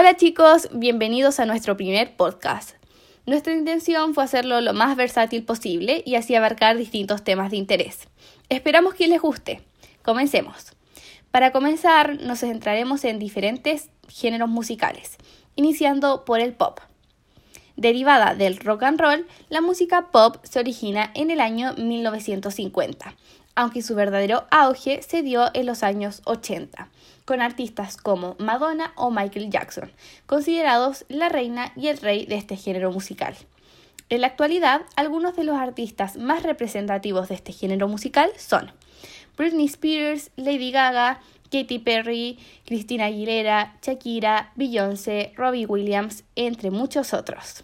[0.00, 2.70] Hola chicos, bienvenidos a nuestro primer podcast.
[3.26, 8.08] Nuestra intención fue hacerlo lo más versátil posible y así abarcar distintos temas de interés.
[8.48, 9.60] Esperamos que les guste.
[10.00, 10.72] Comencemos.
[11.30, 15.18] Para comenzar, nos centraremos en diferentes géneros musicales,
[15.54, 16.80] iniciando por el pop.
[17.76, 23.14] Derivada del rock and roll, la música pop se origina en el año 1950,
[23.54, 26.88] aunque su verdadero auge se dio en los años 80,
[27.30, 29.92] con artistas como Madonna o Michael Jackson,
[30.26, 33.36] considerados la reina y el rey de este género musical.
[34.08, 38.72] En la actualidad, algunos de los artistas más representativos de este género musical son
[39.38, 41.20] Britney Spears, Lady Gaga,
[41.52, 47.62] Katy Perry, Christina Aguilera, Shakira, Beyoncé, Robbie Williams, entre muchos otros.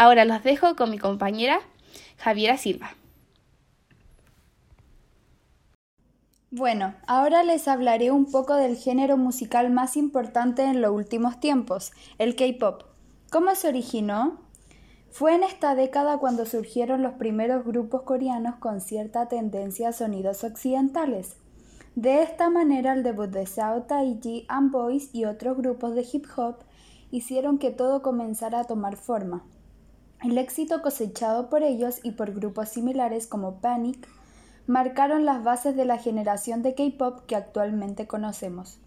[0.00, 1.58] Ahora los dejo con mi compañera
[2.18, 2.90] Javiera Silva.
[6.52, 11.90] Bueno, ahora les hablaré un poco del género musical más importante en los últimos tiempos,
[12.18, 12.84] el K-Pop.
[13.32, 14.38] ¿Cómo se originó?
[15.10, 20.44] Fue en esta década cuando surgieron los primeros grupos coreanos con cierta tendencia a sonidos
[20.44, 21.36] occidentales.
[21.96, 26.26] De esta manera el debut de Sao Taiji and Boys y otros grupos de hip
[26.36, 26.58] hop
[27.10, 29.42] hicieron que todo comenzara a tomar forma.
[30.20, 34.08] El éxito cosechado por ellos y por grupos similares como Panic
[34.66, 38.80] marcaron las bases de la generación de K-pop que actualmente conocemos.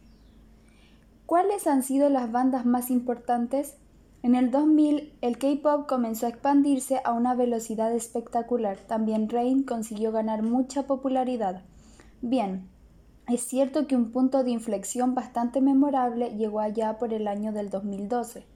[1.25, 3.77] ¿Cuáles han sido las bandas más importantes?
[4.23, 8.77] En el 2000, el K-pop comenzó a expandirse a una velocidad espectacular.
[8.79, 11.61] También Rain consiguió ganar mucha popularidad.
[12.21, 12.67] Bien,
[13.29, 17.69] es cierto que un punto de inflexión bastante memorable llegó allá por el año del
[17.69, 18.50] 2012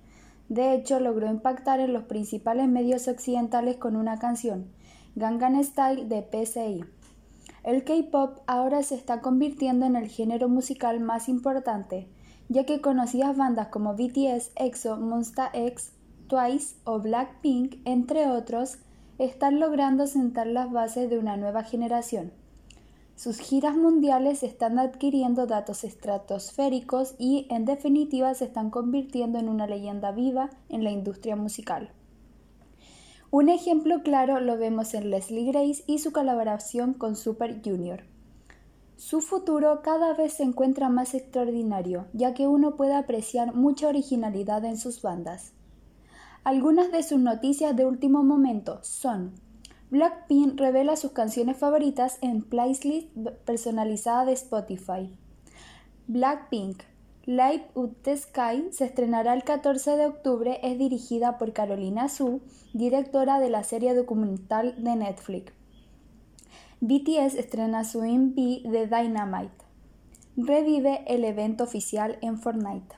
[0.50, 4.68] de hecho, logró impactar en los principales medios occidentales con una canción,
[5.16, 6.86] Gangnam Style de PSI.
[7.64, 12.08] El K-pop ahora se está convirtiendo en el género musical más importante,
[12.48, 15.94] ya que conocidas bandas como BTS, EXO, Monsta X,
[16.28, 18.78] Twice o Blackpink, entre otros,
[19.18, 22.32] están logrando sentar las bases de una nueva generación.
[23.16, 29.68] Sus giras mundiales están adquiriendo datos estratosféricos y, en definitiva, se están convirtiendo en una
[29.68, 31.92] leyenda viva en la industria musical.
[33.32, 38.04] Un ejemplo claro lo vemos en Leslie Grace y su colaboración con Super Junior.
[38.98, 44.64] Su futuro cada vez se encuentra más extraordinario, ya que uno puede apreciar mucha originalidad
[44.66, 45.54] en sus bandas.
[46.44, 49.34] Algunas de sus noticias de último momento son
[49.96, 53.08] Blackpink revela sus canciones favoritas en playlist
[53.46, 55.18] personalizada de Spotify.
[56.08, 56.84] Blackpink
[57.26, 60.60] Live Up the Sky se estrenará el 14 de octubre.
[60.64, 62.42] Es dirigida por Carolina Su,
[62.74, 65.54] directora de la serie documental de Netflix.
[66.82, 69.64] BTS estrena su MV de Dynamite.
[70.36, 72.98] Revive el evento oficial en Fortnite.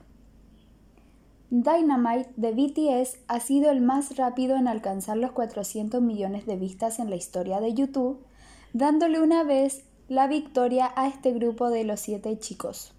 [1.49, 6.99] Dynamite de BTS ha sido el más rápido en alcanzar los 400 millones de vistas
[6.99, 8.25] en la historia de YouTube,
[8.73, 12.93] dándole una vez la victoria a este grupo de los siete chicos.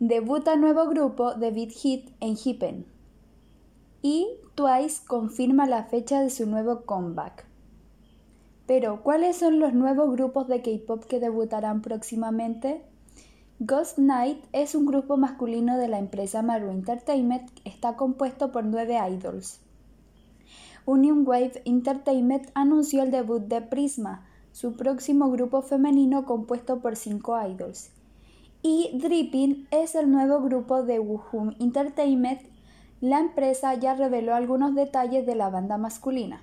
[0.00, 2.86] Debuta nuevo grupo de Beat Hit en Hippen.
[4.02, 7.46] Y Twice confirma la fecha de su nuevo comeback.
[8.66, 12.84] Pero, ¿cuáles son los nuevos grupos de K-pop que debutarán próximamente?
[13.62, 17.50] Ghost Night es un grupo masculino de la empresa Maru Entertainment.
[17.66, 19.60] Está compuesto por nueve idols.
[20.86, 27.38] Union Wave Entertainment anunció el debut de Prisma, su próximo grupo femenino compuesto por cinco
[27.38, 27.90] idols.
[28.62, 32.40] Y Dripping es el nuevo grupo de Woohoo Entertainment.
[33.02, 36.40] La empresa ya reveló algunos detalles de la banda masculina.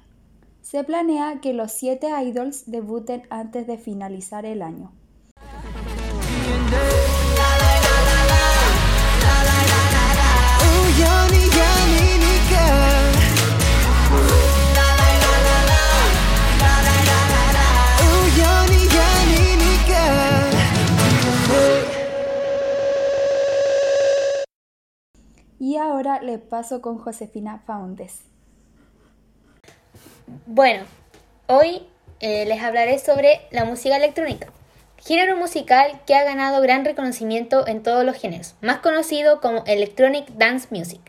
[0.62, 4.92] Se planea que los siete idols debuten antes de finalizar el año.
[25.60, 28.22] Y ahora le paso con Josefina Faundes.
[30.46, 30.86] Bueno,
[31.48, 31.86] hoy
[32.20, 34.48] eh, les hablaré sobre la música electrónica,
[35.08, 40.28] género musical que ha ganado gran reconocimiento en todos los géneros, más conocido como Electronic
[40.32, 41.00] Dance Music,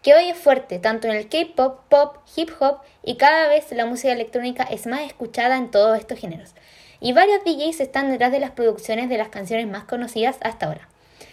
[0.00, 3.84] que hoy es fuerte tanto en el K-pop, pop, hip hop y cada vez la
[3.84, 6.54] música electrónica es más escuchada en todos estos géneros.
[7.00, 10.88] y varios DJs están detrás de las producciones de las canciones más conocidas hasta ahora.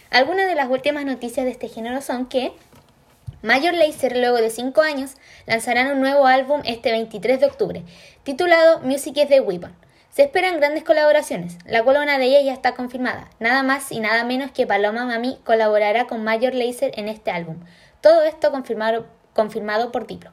[0.10, 2.54] Algunas de las últimas noticias de este género son que
[3.44, 5.12] Major Lazer, luego de 5 años,
[5.46, 7.84] lanzarán un nuevo álbum este 23 de octubre,
[8.24, 9.85] titulado Music is the Weapon.
[10.16, 13.30] Se esperan grandes colaboraciones, la cual una de ellas ya está confirmada.
[13.42, 17.58] Nada más y nada menos que Paloma Mami colaborará con Major Lazer en este álbum.
[18.00, 20.32] Todo esto confirmado, por Diplo.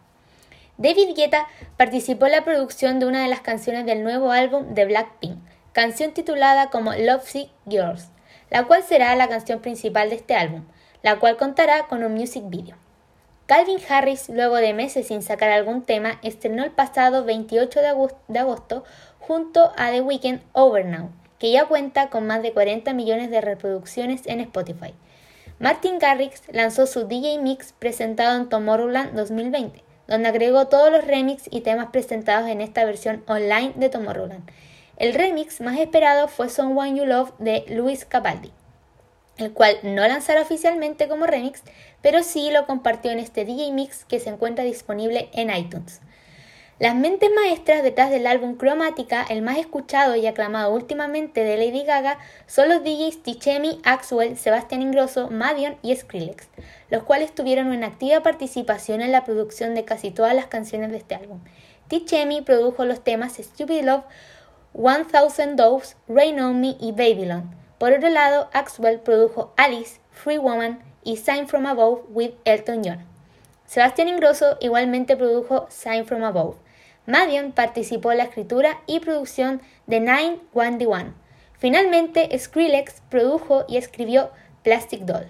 [0.77, 4.85] David Guetta participó en la producción de una de las canciones del nuevo álbum de
[4.85, 5.39] Blackpink,
[5.73, 8.07] canción titulada como Love Sick Girls,
[8.51, 10.63] la cual será la canción principal de este álbum,
[11.03, 12.77] la cual contará con un music video.
[13.47, 17.81] Calvin Harris, luego de meses sin sacar algún tema, estrenó el pasado 28
[18.29, 18.85] de agosto
[19.23, 23.41] junto a The Weeknd Over Now, que ya cuenta con más de 40 millones de
[23.41, 24.95] reproducciones en Spotify.
[25.61, 31.45] Martin Garrix lanzó su DJ Mix presentado en Tomorrowland 2020, donde agregó todos los remix
[31.51, 34.51] y temas presentados en esta versión online de Tomorrowland.
[34.97, 38.51] El remix más esperado fue Someone You Love de Luis Capaldi,
[39.37, 41.63] el cual no lanzará oficialmente como remix,
[42.03, 46.01] pero sí lo compartió en este DJ Mix que se encuentra disponible en iTunes.
[46.83, 51.85] Las mentes maestras detrás del álbum Cromática, el más escuchado y aclamado últimamente de Lady
[51.85, 52.19] Gaga,
[52.49, 56.49] son los DJs Tichemi, Axwell, Sebastián Ingrosso, Madion y Skrillex,
[56.91, 60.97] los cuales tuvieron una activa participación en la producción de casi todas las canciones de
[60.97, 61.39] este álbum.
[61.87, 64.03] Tichemi produjo los temas Stupid Love,
[64.73, 67.55] One Thousand Doves, Rain on Me y Babylon.
[67.79, 73.07] Por otro lado, Axwell produjo Alice, Free Woman y Sign from Above with Elton John.
[73.67, 76.57] Sebastián Ingrosso igualmente produjo Sign from Above.
[77.07, 81.13] Madian participó en la escritura y producción de Nine One One.
[81.59, 84.31] Finalmente, Skrillex produjo y escribió
[84.63, 85.27] Plastic Doll.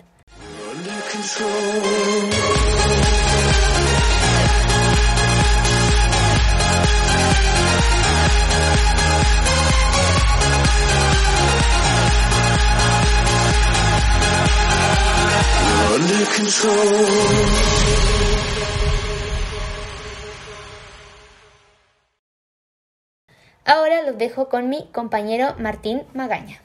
[23.64, 26.60] Ahora los dejo con mi compañero Martín Magaña.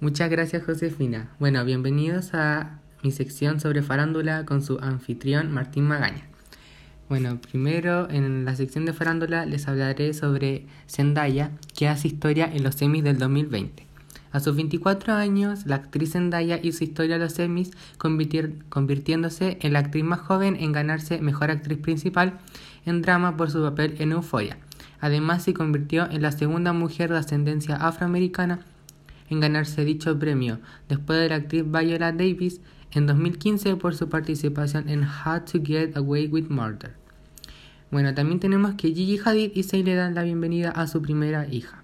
[0.00, 1.34] Muchas gracias Josefina.
[1.38, 6.26] Bueno, bienvenidos a mi sección sobre farándula con su anfitrión Martín Magaña.
[7.08, 12.62] Bueno, primero en la sección de farándula les hablaré sobre Zendaya, que hace historia en
[12.64, 13.87] los semis del 2020.
[14.30, 19.78] A sus 24 años, la actriz Zendaya hizo historia en los semis, convirtiéndose en la
[19.78, 22.38] actriz más joven en ganarse Mejor Actriz Principal
[22.84, 24.58] en drama por su papel en Euphoria.
[25.00, 28.60] Además, se convirtió en la segunda mujer de ascendencia afroamericana
[29.30, 30.58] en ganarse dicho premio,
[30.88, 32.60] después de la actriz Viola Davis
[32.92, 36.92] en 2015 por su participación en How to Get Away with Murder.
[37.90, 41.46] Bueno, también tenemos que Gigi Hadid y Zayn le dan la bienvenida a su primera
[41.46, 41.77] hija.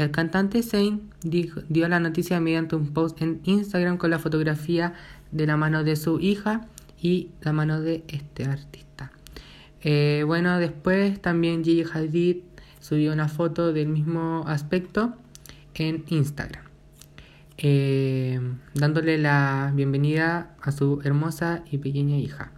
[0.00, 4.94] El cantante Zayn dio la noticia mediante un post en Instagram con la fotografía
[5.30, 6.62] de la mano de su hija
[6.98, 9.12] y la mano de este artista.
[9.82, 12.38] Eh, bueno, después también Gigi Hadid
[12.80, 15.12] subió una foto del mismo aspecto
[15.74, 16.64] en Instagram,
[17.58, 18.40] eh,
[18.72, 22.52] dándole la bienvenida a su hermosa y pequeña hija.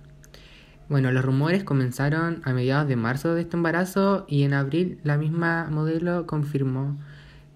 [0.88, 5.16] Bueno, los rumores comenzaron a mediados de marzo de este embarazo y en abril la
[5.16, 6.98] misma modelo confirmó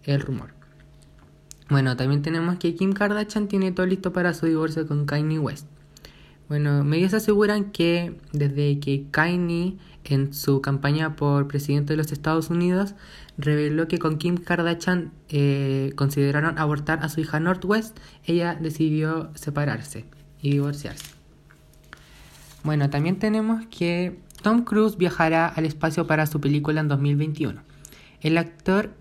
[0.06, 0.54] el rumor.
[1.68, 5.66] Bueno, también tenemos que Kim Kardashian tiene todo listo para su divorcio con Kanye West.
[6.48, 12.50] Bueno, medios aseguran que desde que Kanye en su campaña por presidente de los Estados
[12.50, 12.94] Unidos
[13.36, 20.04] reveló que con Kim Kardashian eh, consideraron abortar a su hija Northwest, ella decidió separarse
[20.40, 21.16] y divorciarse.
[22.62, 27.60] Bueno, también tenemos que Tom Cruise viajará al espacio para su película en 2021.
[28.20, 28.94] El actor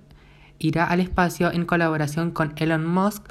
[0.60, 3.24] irá al espacio en colaboración con Elon Musk,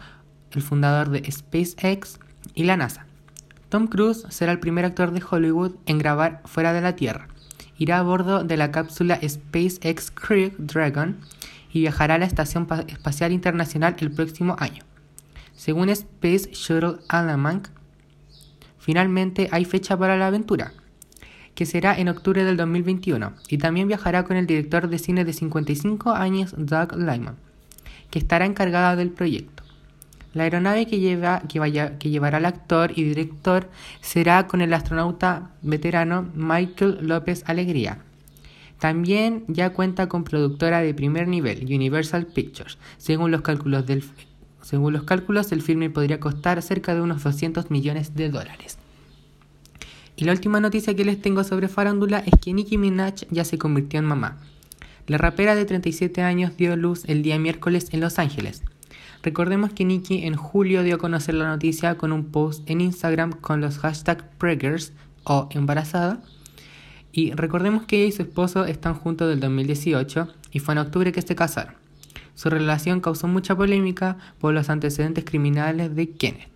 [0.53, 2.19] el fundador de SpaceX
[2.55, 3.07] y la NASA.
[3.69, 7.29] Tom Cruise será el primer actor de Hollywood en grabar fuera de la Tierra.
[7.77, 11.19] Irá a bordo de la cápsula SpaceX Crew Dragon
[11.73, 14.85] y viajará a la Estación Espacial Internacional el próximo año.
[15.55, 17.71] Según Space Shuttle Almanac,
[18.79, 20.73] finalmente hay fecha para la aventura,
[21.55, 25.33] que será en octubre del 2021, y también viajará con el director de cine de
[25.33, 27.37] 55 años Doug Lyman,
[28.11, 29.63] que estará encargado del proyecto.
[30.35, 33.69] La aeronave que, llevará al actor y director
[34.01, 37.99] será con el astronauta veterano Michael López Alegría.
[38.81, 42.79] También ya cuenta con productora de primer nivel, Universal Pictures.
[42.99, 44.05] Según los cálculos del,
[44.61, 48.77] según los cálculos, el filme podría costar cerca de unos 200 millones de dólares.
[50.17, 53.59] Y la última noticia que les tengo sobre farándula es que Nicki Minaj ya se
[53.59, 54.39] convirtió en mamá.
[55.07, 58.63] La rapera de 37 años dio luz el día miércoles en Los Ángeles.
[59.23, 63.33] Recordemos que Nicki en julio dio a conocer la noticia con un post en Instagram
[63.33, 64.93] con los hashtags preggers
[65.25, 66.23] o embarazada.
[67.11, 71.13] Y recordemos que ella y su esposo están juntos del 2018 y fue en octubre
[71.13, 71.75] que se casaron.
[72.35, 76.54] Su relación causó mucha polémica por los antecedentes criminales de Kenneth.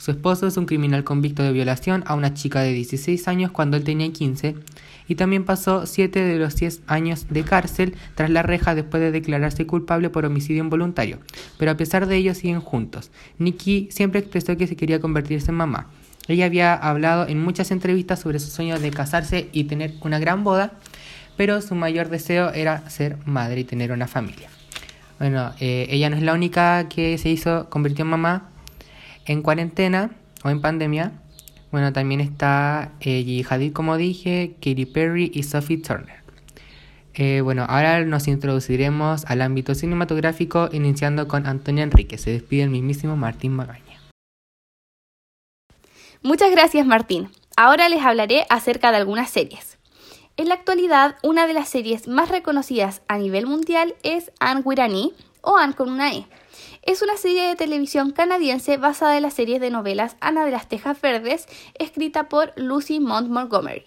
[0.00, 3.76] Su esposo es un criminal convicto de violación a una chica de 16 años cuando
[3.76, 4.56] él tenía 15
[5.08, 9.10] y también pasó 7 de los 10 años de cárcel tras la reja después de
[9.10, 11.18] declararse culpable por homicidio involuntario.
[11.58, 13.10] Pero a pesar de ello siguen juntos.
[13.36, 15.88] Nikki siempre expresó que se quería convertirse en mamá.
[16.28, 20.44] Ella había hablado en muchas entrevistas sobre su sueño de casarse y tener una gran
[20.44, 20.78] boda,
[21.36, 24.48] pero su mayor deseo era ser madre y tener una familia.
[25.18, 28.49] Bueno, eh, ella no es la única que se hizo, convirtió en mamá
[29.26, 30.10] en cuarentena
[30.44, 31.12] o en pandemia.
[31.70, 36.20] Bueno, también está eh, Gigi Hadid, como dije, Katy Perry y Sophie Turner.
[37.14, 42.18] Eh, bueno, ahora nos introduciremos al ámbito cinematográfico iniciando con Antonia Enrique.
[42.18, 44.00] Se despide el mismísimo Martín Magaña.
[46.22, 47.30] Muchas gracias Martín.
[47.56, 49.78] Ahora les hablaré acerca de algunas series.
[50.36, 55.10] En la actualidad, una de las series más reconocidas a nivel mundial es Anne E
[55.42, 56.26] o Anne con una E.
[56.90, 60.68] Es una serie de televisión canadiense basada en la serie de novelas Ana de las
[60.68, 61.46] Tejas Verdes,
[61.78, 63.84] escrita por Lucy Mont Montgomery.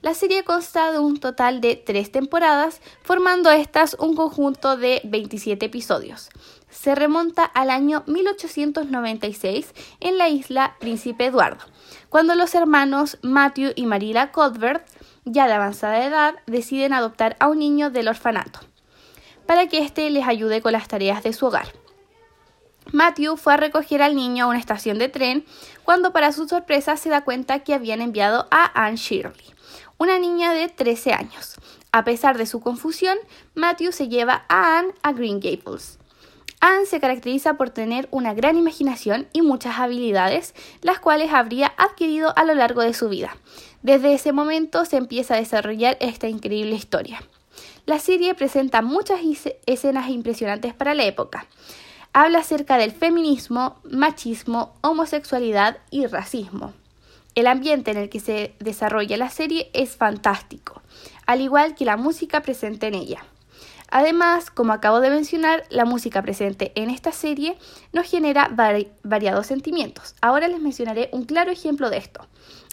[0.00, 5.66] La serie consta de un total de tres temporadas, formando estas un conjunto de 27
[5.66, 6.30] episodios.
[6.70, 11.66] Se remonta al año 1896 en la isla Príncipe Eduardo,
[12.08, 14.88] cuando los hermanos Matthew y Marilla Cuthbert,
[15.26, 18.60] ya de avanzada edad, deciden adoptar a un niño del orfanato,
[19.44, 21.79] para que éste les ayude con las tareas de su hogar.
[22.92, 25.44] Matthew fue a recoger al niño a una estación de tren
[25.84, 29.44] cuando para su sorpresa se da cuenta que habían enviado a Anne Shirley,
[29.96, 31.54] una niña de 13 años.
[31.92, 33.16] A pesar de su confusión,
[33.54, 35.98] Matthew se lleva a Anne a Green Gables.
[36.60, 42.32] Anne se caracteriza por tener una gran imaginación y muchas habilidades, las cuales habría adquirido
[42.36, 43.36] a lo largo de su vida.
[43.82, 47.22] Desde ese momento se empieza a desarrollar esta increíble historia.
[47.86, 49.20] La serie presenta muchas
[49.66, 51.46] escenas impresionantes para la época
[52.12, 56.72] habla acerca del feminismo, machismo, homosexualidad y racismo.
[57.34, 60.82] El ambiente en el que se desarrolla la serie es fantástico,
[61.26, 63.24] al igual que la música presente en ella.
[63.92, 67.58] Además, como acabo de mencionar, la música presente en esta serie
[67.92, 68.48] nos genera
[69.02, 70.14] variados sentimientos.
[70.20, 72.26] Ahora les mencionaré un claro ejemplo de esto.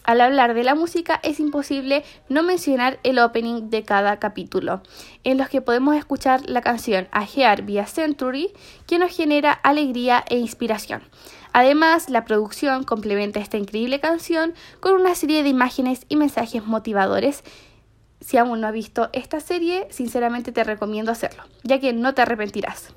[0.08, 4.82] Al hablar de la música es imposible no mencionar el opening de cada capítulo,
[5.26, 8.54] en los que podemos escuchar la canción Ajear via Century,
[8.88, 11.02] que nos genera alegría e inspiración.
[11.52, 17.44] Además, la producción complementa esta increíble canción con una serie de imágenes y mensajes motivadores.
[18.22, 22.22] Si aún no has visto esta serie, sinceramente te recomiendo hacerlo, ya que no te
[22.22, 22.94] arrepentirás.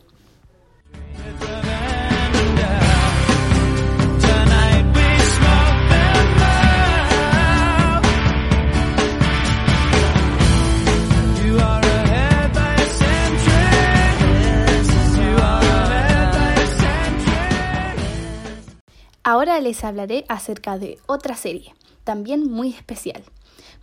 [19.23, 21.75] Ahora les hablaré acerca de otra serie,
[22.05, 23.23] también muy especial.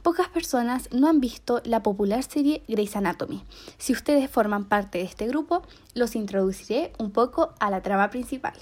[0.02, 3.44] Pocas personas no han visto la popular serie Grey's Anatomy.
[3.78, 5.62] Si ustedes forman parte de este grupo,
[5.94, 8.56] los introduciré un poco a la trama principal.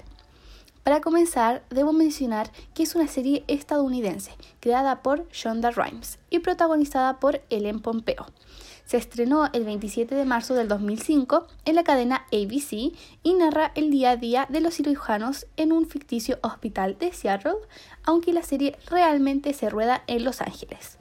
[0.82, 7.20] Para comenzar, debo mencionar que es una serie estadounidense creada por Shonda Rhimes y protagonizada
[7.20, 8.26] por Ellen Pompeo
[8.86, 13.90] se estrenó el 27 de marzo del 2005 en la cadena ABC y narra el
[13.90, 17.56] día a día de los cirujanos en un ficticio hospital de Seattle,
[18.04, 20.98] aunque la serie realmente se rueda en Los Ángeles.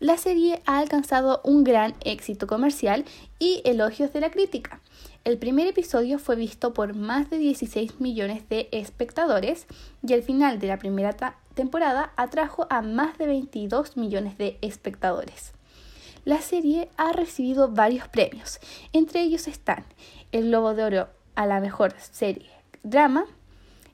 [0.00, 3.06] La serie ha alcanzado un gran éxito comercial
[3.38, 4.80] y elogios de la crítica.
[5.24, 9.66] El primer episodio fue visto por más de 16 millones de espectadores
[10.06, 11.16] y el final de la primera
[11.54, 15.53] temporada atrajo a más de 22 millones de espectadores.
[16.24, 18.58] La serie ha recibido varios premios,
[18.94, 19.84] entre ellos están
[20.32, 22.48] el Globo de Oro a la mejor serie
[22.82, 23.26] drama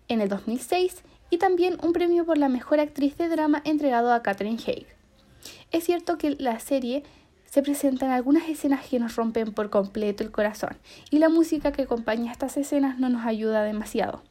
[0.06, 4.22] en el 2006 y también un premio por la mejor actriz de drama entregado a
[4.22, 4.86] Catherine Haig.
[5.72, 7.02] Es cierto que la serie
[7.46, 10.76] se presentan algunas escenas que nos rompen por completo el corazón
[11.10, 14.22] y la música que acompaña estas escenas no nos ayuda demasiado.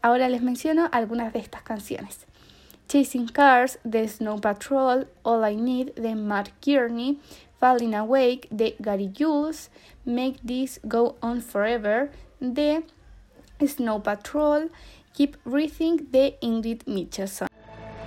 [0.00, 2.26] Ahora les menciono algunas de estas canciones.
[2.92, 7.20] Chasing Cars The Snow Patrol, All I Need The Matt Kearney,
[7.58, 9.70] Falling Awake The Gary Jules,
[10.04, 12.82] Make This Go On Forever The
[13.66, 14.68] Snow Patrol,
[15.14, 17.46] Keep Breathing The Ingrid Mitchelson.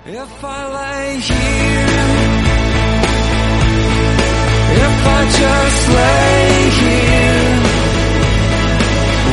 [0.06, 1.86] If I lay here,
[4.86, 7.58] if I just lay here,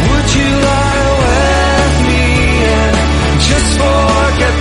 [0.01, 2.25] would you lie with me
[2.73, 4.52] and just forget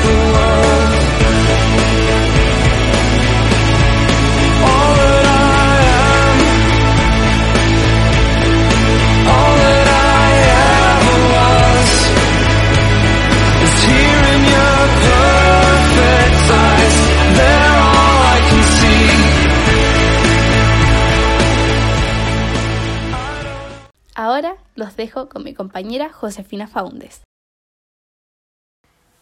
[25.42, 27.22] mi compañera Josefina Faundes.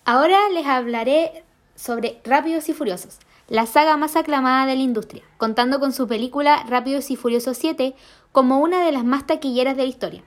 [0.04, 5.80] Ahora les hablaré sobre Rápidos y Furiosos, la saga más aclamada de la industria, contando
[5.80, 7.94] con su película Rápidos y Furiosos 7
[8.32, 10.22] como una de las más taquilleras de la historia.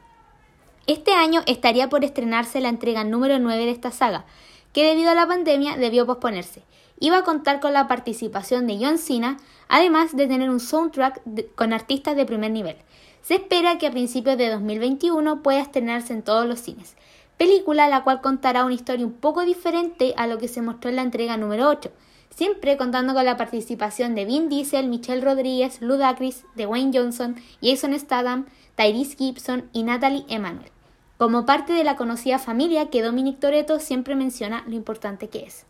[0.85, 4.25] Este año estaría por estrenarse la entrega número 9 de esta saga,
[4.73, 6.63] que debido a la pandemia debió posponerse.
[6.99, 9.37] Iba a contar con la participación de John Cena,
[9.69, 11.21] además de tener un soundtrack
[11.55, 12.77] con artistas de primer nivel.
[13.23, 16.97] Se espera que a principios de 2021 pueda estrenarse en todos los cines.
[17.37, 20.97] Película la cual contará una historia un poco diferente a lo que se mostró en
[20.97, 21.89] la entrega número 8,
[22.35, 28.45] siempre contando con la participación de Vin Diesel, Michelle Rodríguez, Ludacris, Dwayne Johnson, Jason Statham,
[28.75, 30.71] Tyrese Gibson y Natalie Emanuel,
[31.17, 35.65] como parte de la conocida familia que Dominic Toretto siempre menciona lo importante que es.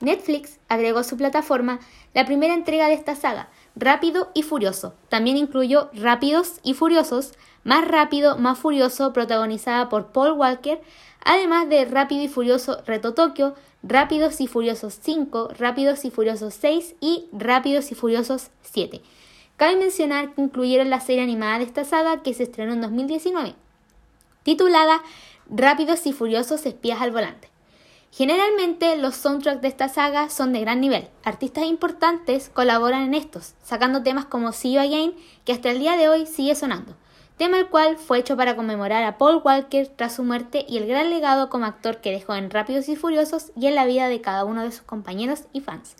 [0.00, 1.78] Netflix agregó a su plataforma
[2.14, 4.94] la primera entrega de esta saga, Rápido y Furioso.
[5.10, 10.80] También incluyó Rápidos y Furiosos, Más Rápido, Más Furioso, protagonizada por Paul Walker,
[11.22, 16.96] además de Rápido y Furioso Reto Tokio, Rápidos y Furiosos 5, Rápidos y Furiosos 6
[17.00, 19.02] y Rápidos y Furiosos 7.
[19.58, 23.54] Cabe mencionar que incluyeron la serie animada de esta saga que se estrenó en 2019,
[24.42, 25.02] titulada
[25.50, 27.55] Rápidos y Furiosos Espías al Volante.
[28.16, 31.06] Generalmente los soundtracks de esta saga son de gran nivel.
[31.22, 35.98] Artistas importantes colaboran en estos, sacando temas como See You Again, que hasta el día
[35.98, 36.96] de hoy sigue sonando.
[37.36, 40.86] Tema el cual fue hecho para conmemorar a Paul Walker tras su muerte y el
[40.86, 44.22] gran legado como actor que dejó en Rápidos y Furiosos y en la vida de
[44.22, 45.94] cada uno de sus compañeros y fans.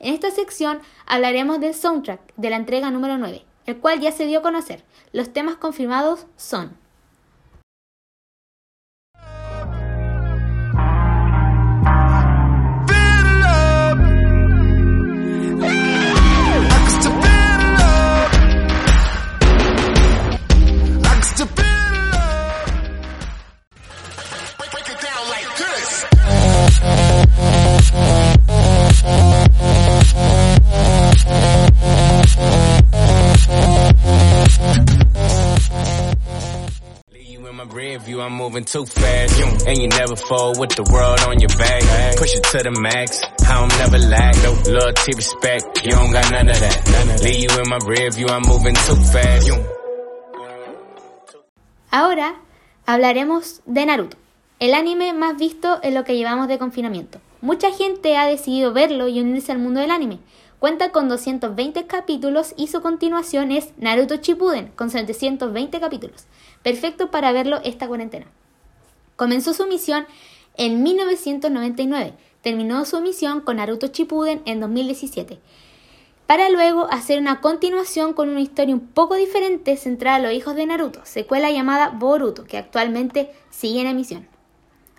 [0.00, 4.26] En esta sección hablaremos del soundtrack de la entrega número 9, el cual ya se
[4.26, 4.84] dio a conocer.
[5.12, 6.76] Los temas confirmados son
[37.64, 39.40] I'm moving too fast.
[39.66, 40.14] And you never
[40.58, 42.16] with the world on your back.
[42.16, 43.20] Push it to the max.
[51.90, 52.34] Ahora
[52.86, 54.16] hablaremos de Naruto,
[54.58, 57.20] el anime más visto en lo que llevamos de confinamiento.
[57.40, 60.18] Mucha gente ha decidido verlo y unirse al mundo del anime.
[60.64, 66.24] Cuenta con 220 capítulos y su continuación es Naruto Shippuden con 720 capítulos.
[66.62, 68.24] Perfecto para verlo esta cuarentena.
[69.16, 70.06] Comenzó su misión
[70.56, 72.14] en 1999.
[72.40, 75.38] Terminó su misión con Naruto Shippuden en 2017
[76.26, 80.56] para luego hacer una continuación con una historia un poco diferente centrada a los hijos
[80.56, 84.33] de Naruto, secuela llamada Boruto, que actualmente sigue en emisión.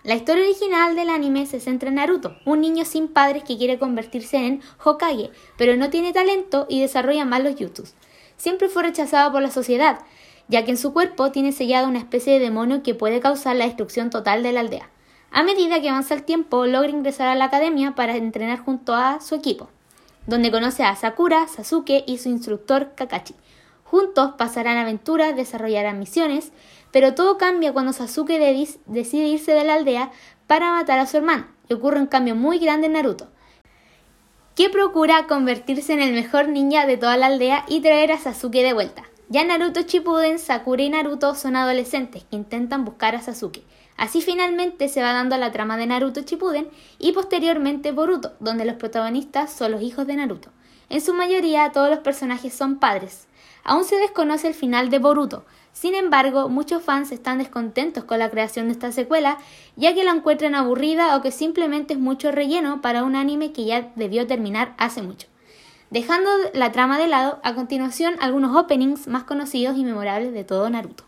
[0.06, 3.78] La historia original del anime se centra en Naruto, un niño sin padres que quiere
[3.78, 7.96] convertirse en Hokage, pero no tiene talento y desarrolla mal los jutsus.
[8.38, 10.00] Siempre fue rechazado por la sociedad,
[10.48, 13.66] ya que en su cuerpo tiene sellado una especie de demonio que puede causar la
[13.66, 14.90] destrucción total de la aldea.
[15.32, 19.20] A medida que avanza el tiempo, logra ingresar a la academia para entrenar junto a
[19.20, 19.70] su equipo
[20.28, 23.36] donde conoce a Sakura, Sasuke y su instructor Kakashi.
[23.84, 26.52] Juntos pasarán aventuras, desarrollarán misiones,
[26.96, 30.14] pero todo cambia cuando Sasuke de- decide irse de la aldea
[30.48, 33.28] para matar a su hermano, y ocurre un cambio muy grande en Naruto,
[34.56, 38.64] que procura convertirse en el mejor ninja de toda la aldea y traer a Sasuke
[38.64, 39.04] de vuelta.
[39.28, 43.66] Ya Naruto Shippuden, Sakura y Naruto son adolescentes que intentan buscar a Sasuke.
[43.98, 48.78] Así finalmente se va dando la trama de Naruto Shippuden y posteriormente Boruto, donde los
[48.78, 50.50] protagonistas son los hijos de Naruto.
[50.88, 53.28] En su mayoría todos los personajes son padres.
[53.66, 55.44] Aún se desconoce el final de Boruto.
[55.76, 59.40] Sin embargo, muchos fans están descontentos con la creación de esta secuela,
[59.76, 63.66] ya que la encuentran aburrida o que simplemente es mucho relleno para un anime que
[63.66, 65.28] ya debió terminar hace mucho.
[65.90, 70.70] Dejando la trama de lado, a continuación algunos openings más conocidos y memorables de todo
[70.70, 71.04] Naruto.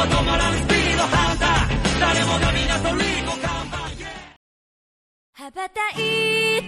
[0.00, 2.00] は止まピーハンター。
[2.24, 3.48] もが
[5.34, 6.00] 羽ばたい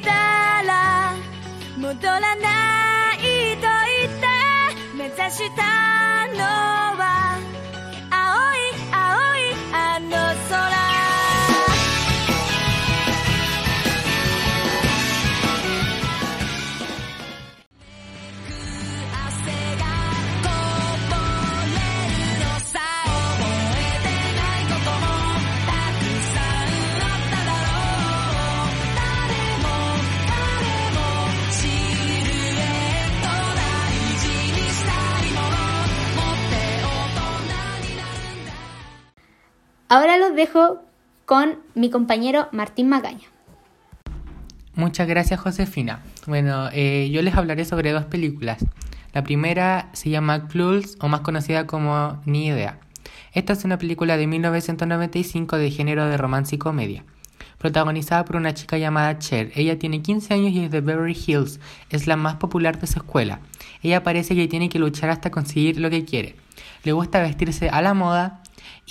[0.03, 0.11] た
[0.67, 1.15] ら
[1.79, 3.17] 戻らない
[3.57, 4.27] と言って
[4.97, 5.63] 目指した
[6.35, 6.41] の
[7.01, 7.39] は
[8.11, 9.01] 青い青
[9.37, 10.11] いあの
[10.51, 10.92] 空。
[39.93, 40.81] Ahora los dejo
[41.27, 43.29] con mi compañero Martín Magaña.
[44.75, 46.01] Muchas gracias Josefina.
[46.27, 48.65] Bueno, eh, yo les hablaré sobre dos películas.
[49.13, 52.79] La primera se llama Clueless o más conocida como Ni idea.
[53.35, 57.05] Esta es una película de 1995 de género de romance y comedia,
[57.59, 59.53] protagonizada por una chica llamada Cher.
[59.57, 62.99] Ella tiene 15 años y es de Beverly Hills, es la más popular de su
[62.99, 63.41] escuela.
[63.83, 66.37] Ella parece que tiene que luchar hasta conseguir lo que quiere.
[66.83, 68.42] Le gusta vestirse a la moda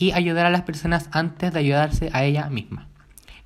[0.02, 2.88] y ayudar a las personas antes de ayudarse a ella misma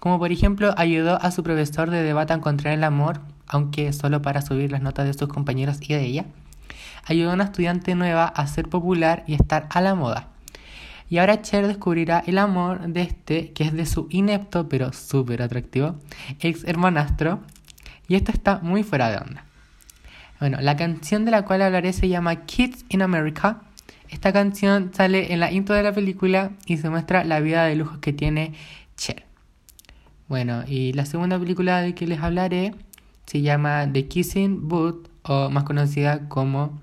[0.05, 4.21] como por ejemplo ayudó a su profesor de debate a encontrar el amor, aunque solo
[4.21, 6.25] para subir las notas de sus compañeros y de ella.
[7.05, 10.27] Ayudó a una estudiante nueva a ser popular y estar a la moda.
[11.09, 15.41] Y ahora Cher descubrirá el amor de este, que es de su inepto pero súper
[15.41, 15.95] atractivo,
[16.39, 17.39] ex hermanastro.
[18.07, 19.43] Y esto está muy fuera de onda.
[20.39, 23.61] Bueno, la canción de la cual hablaré se llama Kids in America.
[24.09, 27.75] Esta canción sale en la intro de la película y se muestra la vida de
[27.75, 28.53] lujos que tiene
[28.97, 29.25] Cher.
[30.27, 32.73] Bueno, y la segunda película de que les hablaré
[33.25, 36.79] se llama The Kissing Booth o más conocida como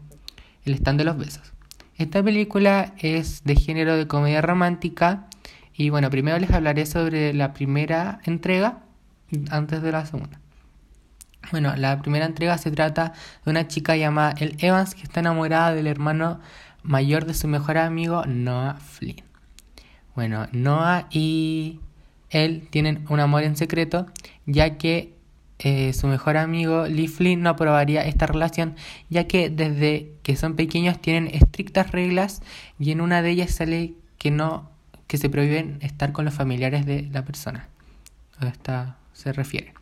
[0.65, 1.53] El stand de los besos.
[1.97, 5.27] Esta película es de género de comedia romántica
[5.75, 8.81] y bueno, primero les hablaré sobre la primera entrega
[9.51, 10.41] antes de la segunda.
[11.51, 13.13] Bueno, la primera entrega se trata
[13.45, 16.41] de una chica llamada El Evans que está enamorada del hermano
[16.83, 19.23] mayor de su mejor amigo Noah Flynn.
[20.15, 21.81] Bueno, Noah y
[22.31, 24.07] él tienen un amor en secreto,
[24.47, 25.15] ya que
[25.59, 28.75] eh, su mejor amigo Lee Flynn no aprobaría esta relación,
[29.11, 32.43] ya que desde que son pequeños tienen estrictas reglas
[32.79, 34.71] y en una de ellas sale que no
[35.07, 37.69] que se prohíben estar con los familiares de la persona.
[38.39, 39.75] A esta se refiere.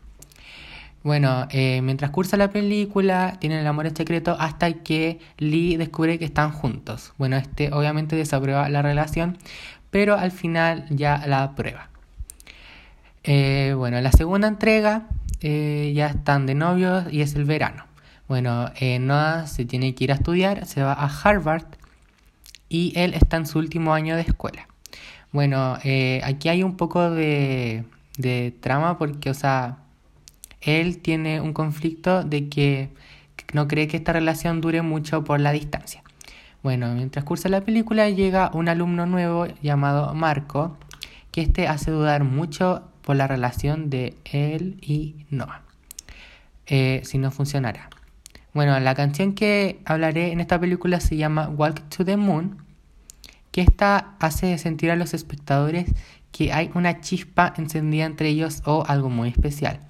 [1.02, 6.18] Bueno, eh, mientras cursa la película, tienen el amor en secreto hasta que Lee descubre
[6.18, 7.14] que están juntos.
[7.16, 9.38] Bueno, este obviamente desaprueba la relación,
[9.90, 11.88] pero al final ya la aprueba.
[13.24, 15.06] Eh, bueno, la segunda entrega
[15.40, 17.86] eh, ya están de novios y es el verano.
[18.28, 21.64] Bueno, Noah se tiene que ir a estudiar, se va a Harvard
[22.68, 24.68] y él está en su último año de escuela.
[25.32, 25.74] Bueno,
[26.22, 27.84] aquí hay un poco de,
[28.18, 29.78] de trama porque, o sea,
[30.60, 32.90] él tiene un conflicto de que
[33.52, 36.02] no cree que esta relación dure mucho por la distancia.
[36.62, 40.76] Bueno, mientras cursa la película llega un alumno nuevo llamado Marco,
[41.32, 45.62] que este hace dudar mucho por la relación de él y Noah.
[46.66, 47.88] Eh, si no funcionará.
[48.52, 52.58] Bueno, la canción que hablaré en esta película se llama Walk to the Moon,
[53.52, 55.92] que esta hace sentir a los espectadores
[56.30, 59.80] que hay una chispa encendida entre ellos o algo muy especial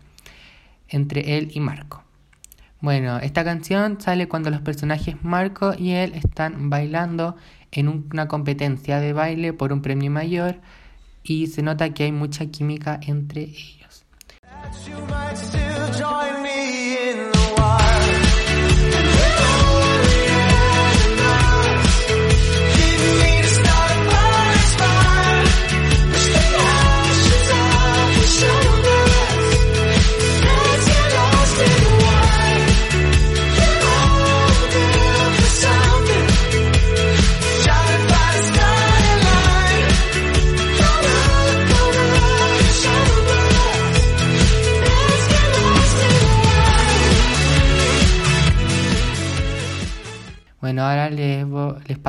[0.91, 2.05] entre él y Marco.
[2.81, 7.37] Bueno, esta canción sale cuando los personajes Marco y él están bailando
[7.73, 10.61] en una competencia de baile por un premio mayor
[11.23, 14.05] y se nota que hay mucha química entre ellos.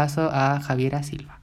[0.03, 1.41] A Javiera Silva.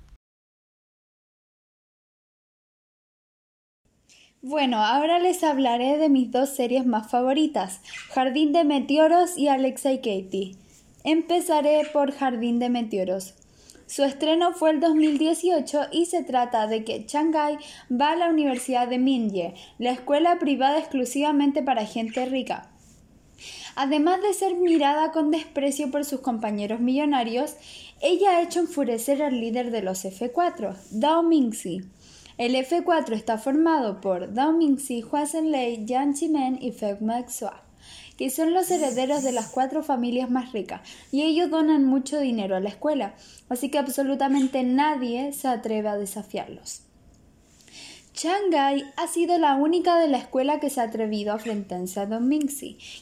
[4.40, 9.92] Bueno, ahora les hablaré de mis dos series más favoritas, Jardín de Meteoros y Alexa
[9.92, 10.56] y Katie.
[11.02, 13.34] Empezaré por Jardín de Meteoros.
[13.86, 17.58] Su estreno fue el 2018 y se trata de que Shanghai
[17.90, 22.70] va a la Universidad de Minye, la escuela privada exclusivamente para gente rica.
[23.76, 27.56] Además de ser mirada con desprecio por sus compañeros millonarios,
[28.00, 31.82] ella ha hecho enfurecer al líder de los F4, Dao Mingxi.
[32.36, 37.64] El F4 está formado por Dao Mingxi, Hua Lei, Jiang Qimen y Feng Maxua,
[38.16, 42.54] que son los herederos de las cuatro familias más ricas, y ellos donan mucho dinero
[42.54, 43.14] a la escuela,
[43.48, 46.87] así que absolutamente nadie se atreve a desafiarlos.
[48.20, 52.06] Shanghai ha sido la única de la escuela que se ha atrevido a enfrentarse a
[52.06, 52.28] Don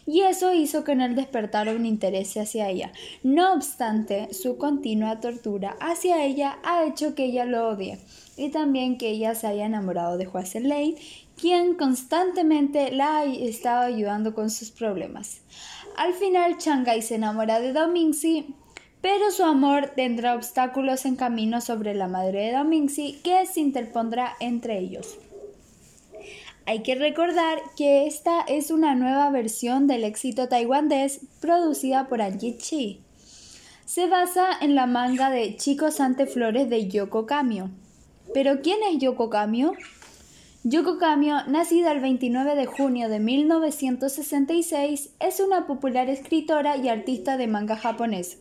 [0.06, 2.92] y eso hizo que en él despertara un interés hacia ella.
[3.22, 7.98] No obstante, su continua tortura hacia ella ha hecho que ella lo odie,
[8.36, 10.96] y también que ella se haya enamorado de Hua Lei,
[11.40, 15.40] quien constantemente la ha estado ayudando con sus problemas.
[15.96, 17.94] Al final, Shanghai se enamora de Don
[19.06, 24.34] pero su amor tendrá obstáculos en camino sobre la madre de Domingxi que se interpondrá
[24.40, 25.16] entre ellos.
[26.66, 32.58] Hay que recordar que esta es una nueva versión del éxito taiwanés producida por Angie
[32.58, 33.00] Chi.
[33.84, 37.70] Se basa en la manga de Chicos ante Flores de Yoko Kamio.
[38.34, 39.74] ¿Pero quién es Yoko Kamio?
[40.64, 47.36] Yoko Kamio, nacida el 29 de junio de 1966, es una popular escritora y artista
[47.36, 48.38] de manga japonés.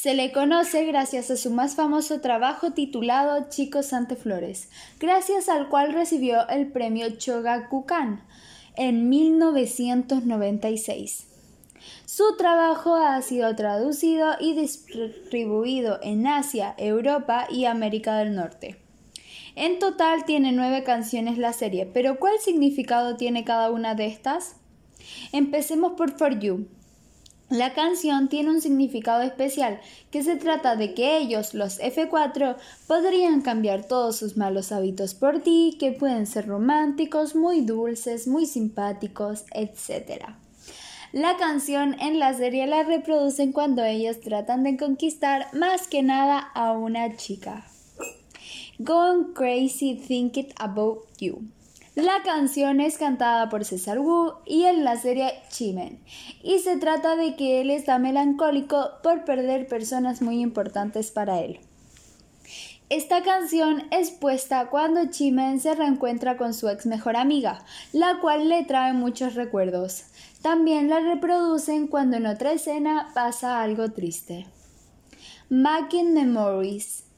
[0.00, 5.68] Se le conoce gracias a su más famoso trabajo titulado Chicos ante Flores, gracias al
[5.68, 8.24] cual recibió el premio Chogakukan
[8.76, 11.26] en 1996.
[12.06, 18.80] Su trabajo ha sido traducido y distribuido en Asia, Europa y América del Norte.
[19.54, 24.56] En total tiene nueve canciones la serie, pero ¿cuál significado tiene cada una de estas?
[25.32, 26.79] Empecemos por For You.
[27.50, 29.80] La canción tiene un significado especial,
[30.12, 35.40] que se trata de que ellos, los F4, podrían cambiar todos sus malos hábitos por
[35.40, 40.26] ti, que pueden ser románticos, muy dulces, muy simpáticos, etc.
[41.12, 46.38] La canción en la serie la reproducen cuando ellos tratan de conquistar más que nada
[46.38, 47.66] a una chica.
[48.78, 51.42] Gone Crazy Thinking About You.
[51.96, 55.98] La canción es cantada por César Wu y en la serie Chimen,
[56.40, 61.58] y se trata de que él está melancólico por perder personas muy importantes para él.
[62.90, 68.48] Esta canción es puesta cuando Chimen se reencuentra con su ex mejor amiga, la cual
[68.48, 70.04] le trae muchos recuerdos.
[70.42, 74.46] También la reproducen cuando en otra escena pasa algo triste.
[75.48, 77.09] Making Memories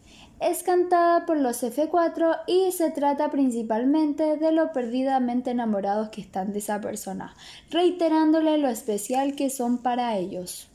[0.43, 6.53] es cantada por los F4 y se trata principalmente de lo perdidamente enamorados que están
[6.53, 7.35] de esa persona,
[7.71, 10.69] reiterándole lo especial que son para ellos.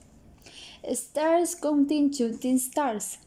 [0.84, 3.20] Stars Counting Shooting Stars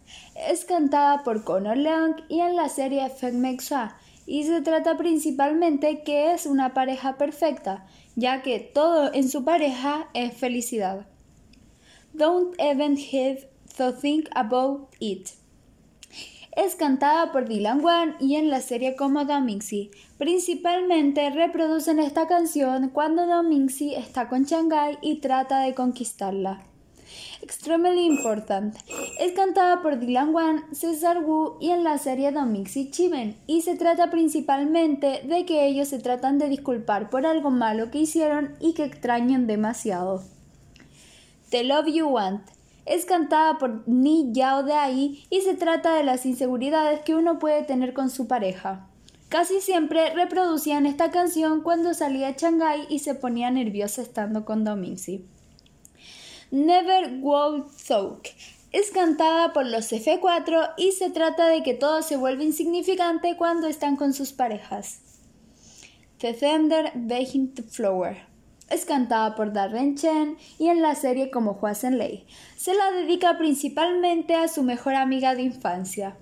[0.48, 6.02] es cantada por Connor Leung y en la serie Feng Mexua y se trata principalmente
[6.02, 11.06] que es una pareja perfecta, ya que todo en su pareja es felicidad.
[12.14, 15.39] Don't even have to think about it
[16.64, 19.90] es cantada por Dylan Wan y en la serie como Domingxi.
[20.18, 26.62] Principalmente reproducen esta canción cuando Domingxi está con Shanghai y trata de conquistarla.
[27.40, 28.76] Extremely Important
[29.18, 33.76] es cantada por Dylan Wan, Cesar Wu y en la serie Domingxi Chimen y se
[33.76, 38.74] trata principalmente de que ellos se tratan de disculpar por algo malo que hicieron y
[38.74, 40.22] que extrañan demasiado.
[41.48, 42.42] The Love You Want
[42.90, 47.38] es cantada por Ni Yao de ahí y se trata de las inseguridades que uno
[47.38, 48.88] puede tener con su pareja.
[49.28, 54.64] Casi siempre reproducían esta canción cuando salía a Shanghai y se ponía nerviosa estando con
[54.64, 55.24] Domingxi.
[56.50, 58.28] Never Go Soak
[58.72, 63.68] es cantada por los F4 y se trata de que todo se vuelve insignificante cuando
[63.68, 64.98] están con sus parejas.
[66.18, 68.29] The Thunder Begging the Flower
[68.70, 72.24] es cantada por Darren Chen y en la serie como Hua Lei.
[72.56, 76.16] Se la dedica principalmente a su mejor amiga de infancia.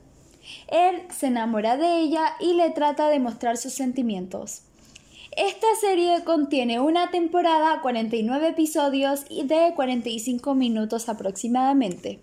[0.68, 4.62] Él se enamora de ella y le trata de mostrar sus sentimientos.
[5.37, 12.20] Esta serie contiene una temporada, 49 episodios y de 45 minutos aproximadamente.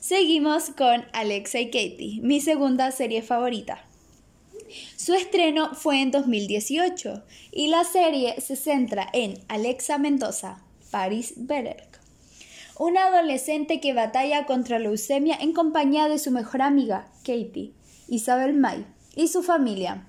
[0.00, 3.84] Seguimos con Alexa y Katie, mi segunda serie favorita.
[4.96, 12.00] Su estreno fue en 2018 y la serie se centra en Alexa Mendoza, Paris Berek,
[12.78, 17.72] una adolescente que batalla contra leucemia en compañía de su mejor amiga, Katie,
[18.08, 20.06] Isabel May, y su familia.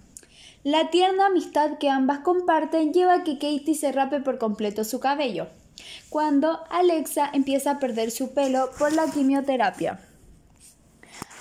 [0.63, 4.99] La tierna amistad que ambas comparten lleva a que Katie se rape por completo su
[4.99, 5.47] cabello,
[6.10, 9.99] cuando Alexa empieza a perder su pelo por la quimioterapia.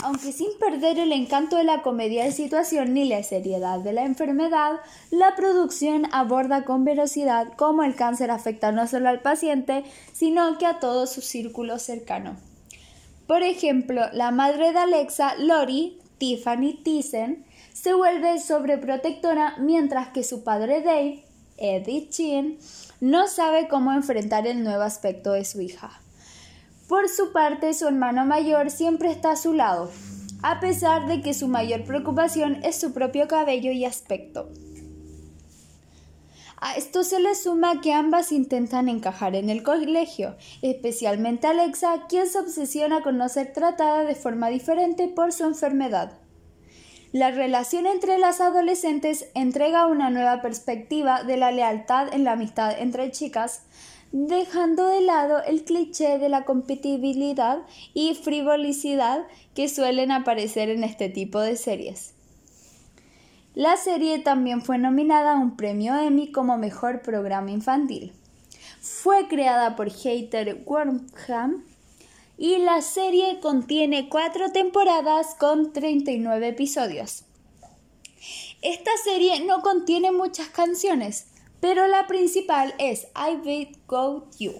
[0.02, 4.04] Aunque sin perder el encanto de la comedia de situación ni la seriedad de la
[4.04, 4.80] enfermedad,
[5.10, 10.66] la producción aborda con velocidad cómo el cáncer afecta no solo al paciente, sino que
[10.66, 12.36] a todo su círculo cercano.
[13.26, 20.44] Por ejemplo, la madre de Alexa, Lori, Tiffany Thyssen, se vuelve sobreprotectora mientras que su
[20.44, 21.24] padre Dave,
[21.56, 22.58] Eddie Chin,
[23.00, 26.00] no sabe cómo enfrentar el nuevo aspecto de su hija.
[26.88, 29.90] Por su parte, su hermano mayor siempre está a su lado,
[30.42, 34.50] a pesar de que su mayor preocupación es su propio cabello y aspecto.
[36.60, 42.28] A esto se le suma que ambas intentan encajar en el colegio, especialmente Alexa, quien
[42.28, 46.18] se obsesiona con no ser tratada de forma diferente por su enfermedad.
[47.12, 52.74] La relación entre las adolescentes entrega una nueva perspectiva de la lealtad en la amistad
[52.78, 53.62] entre chicas,
[54.16, 57.58] dejando de lado el cliché de la compatibilidad
[57.94, 62.14] y frivolicidad que suelen aparecer en este tipo de series.
[63.56, 68.12] La serie también fue nominada a un premio Emmy como mejor programa infantil.
[68.80, 71.64] Fue creada por Heather Wormham
[72.38, 77.24] y la serie contiene cuatro temporadas con 39 episodios.
[78.62, 81.33] Esta serie no contiene muchas canciones,
[81.64, 84.52] pero la principal es I Will Go You,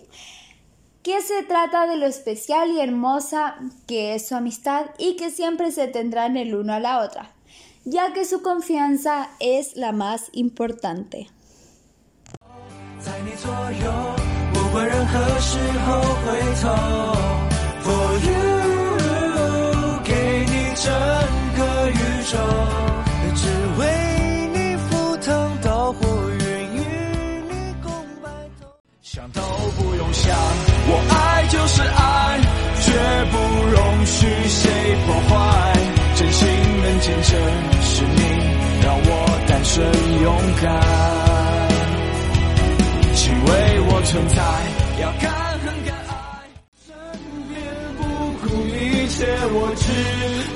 [1.02, 5.70] que se trata de lo especial y hermosa que es su amistad y que siempre
[5.70, 7.34] se tendrán el uno a la otra,
[7.84, 11.28] ya que su confianza es la más importante.
[40.64, 40.72] 敢。
[43.14, 43.48] 请为
[43.86, 44.36] 我存在，
[45.02, 45.24] 要敢
[45.60, 46.12] 恨敢爱，
[46.86, 46.88] 身
[47.48, 47.52] 边
[47.98, 48.00] 不
[48.42, 48.68] 顾一
[49.08, 49.16] 切，
[49.52, 49.86] 我只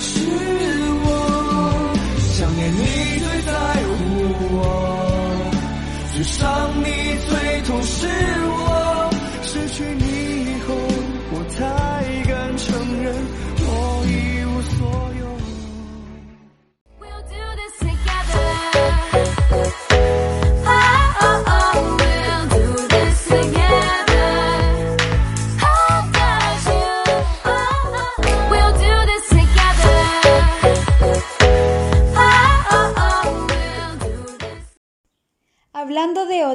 [0.01, 0.09] 是
[1.05, 1.07] 我，
[2.35, 2.81] 想念你
[3.21, 3.53] 最在
[3.87, 3.91] 乎
[4.57, 4.59] 我，
[6.15, 6.39] 最伤
[6.83, 6.85] 你
[7.29, 7.97] 最痛是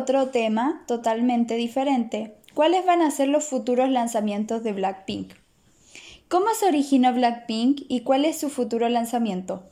[0.04, 5.32] otro tema totalmente diferente, ¿cuáles van a ser los futuros lanzamientos de Blackpink?
[6.28, 9.64] ¿Cómo se originó Blackpink y cuál es su futuro lanzamiento?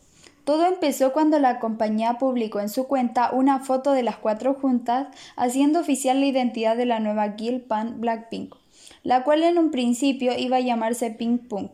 [0.45, 5.09] Todo empezó cuando la compañía publicó en su cuenta una foto de las cuatro juntas
[5.35, 8.55] haciendo oficial la identidad de la nueva girl band Blackpink,
[9.03, 11.73] la cual en un principio iba a llamarse Pink Punk.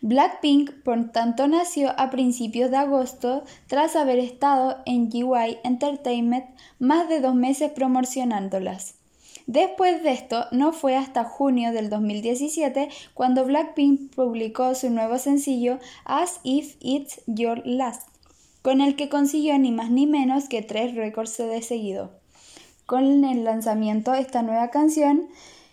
[0.00, 6.46] Blackpink, por tanto, nació a principios de agosto tras haber estado en GY Entertainment
[6.78, 8.96] más de dos meses promocionándolas.
[9.46, 15.78] Después de esto, no fue hasta junio del 2017 cuando Blackpink publicó su nuevo sencillo
[16.04, 18.08] As If It's Your Last,
[18.62, 22.12] con el que consiguió ni más ni menos que tres récords de seguido.
[22.86, 25.28] Con el lanzamiento de esta nueva canción,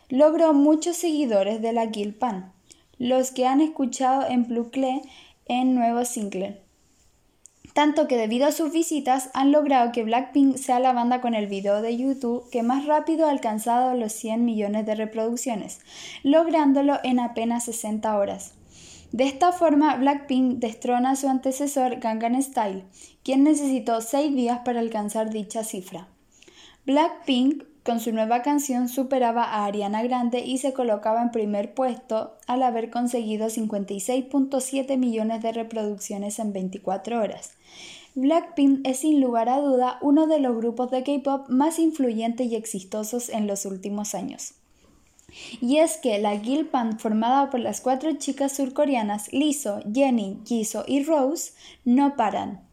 [0.10, 2.52] logró muchos seguidores de la Girl Pan,
[3.00, 5.02] los que han escuchado en Plucle
[5.48, 6.62] en nuevo single.
[7.74, 11.48] Tanto que debido a sus visitas han logrado que Blackpink sea la banda con el
[11.48, 15.80] video de YouTube que más rápido ha alcanzado los 100 millones de reproducciones,
[16.24, 18.54] lográndolo en apenas 60 horas.
[19.12, 22.84] De esta forma, Blackpink destrona a su antecesor Gangnam Style,
[23.24, 26.08] quien necesitó 6 días para alcanzar dicha cifra.
[26.86, 32.38] Blackpink con su nueva canción superaba a Ariana Grande y se colocaba en primer puesto
[32.46, 37.54] al haber conseguido 56.7 millones de reproducciones en 24 horas.
[38.14, 42.56] Blackpink es sin lugar a duda uno de los grupos de K-pop más influyentes y
[42.56, 44.54] exitosos en los últimos años.
[45.60, 50.84] Y es que la girl band formada por las cuatro chicas surcoreanas Lizzo, Jennie, Jisoo
[50.86, 51.54] y Rose
[51.86, 52.69] no paran.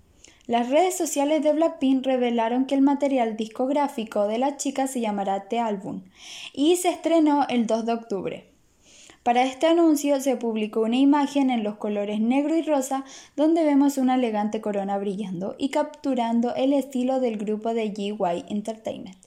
[0.47, 5.49] Las redes sociales de Blackpink revelaron que el material discográfico de la chica se llamará
[5.49, 6.03] The Album
[6.53, 8.53] y se estrenó el 2 de octubre.
[9.25, 13.99] Para este anuncio se publicó una imagen en los colores negro y rosa donde vemos
[13.99, 19.19] una elegante corona brillando y capturando el estilo del grupo de GY Entertainment.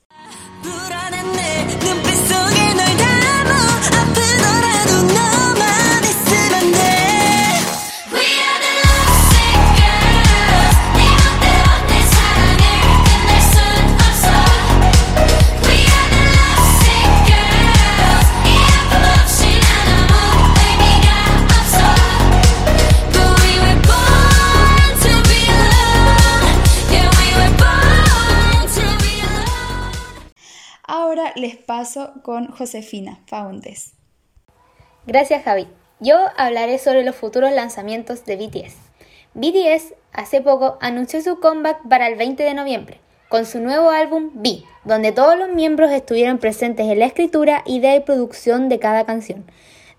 [31.39, 33.93] Les paso con Josefina Faundes.
[35.07, 35.67] Gracias Javi.
[35.99, 38.75] Yo hablaré sobre los futuros lanzamientos de BTS.
[39.33, 44.31] BTS hace poco anunció su comeback para el 20 de noviembre con su nuevo álbum
[44.33, 49.05] B, donde todos los miembros estuvieron presentes en la escritura, idea y producción de cada
[49.05, 49.45] canción.